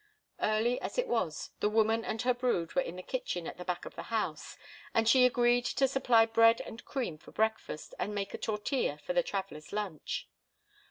Early 0.41 0.81
as 0.81 0.97
it 0.97 1.07
was, 1.07 1.51
the 1.59 1.69
woman 1.69 2.03
and 2.03 2.19
her 2.23 2.33
brood 2.33 2.73
were 2.73 2.81
in 2.81 2.95
the 2.95 3.03
kitchen 3.03 3.45
at 3.45 3.57
the 3.57 3.63
back 3.63 3.85
of 3.85 3.93
the 3.93 4.01
house, 4.09 4.57
and 4.95 5.07
she 5.07 5.27
agreed 5.27 5.63
to 5.77 5.87
supply 5.87 6.25
bread 6.25 6.59
and 6.59 6.83
cream 6.83 7.19
for 7.19 7.31
breakfast 7.31 7.93
and 7.99 8.15
make 8.15 8.33
a 8.33 8.39
tortilla 8.39 8.97
for 8.97 9.13
the 9.13 9.21
travellers' 9.21 9.71
lunch. 9.71 10.27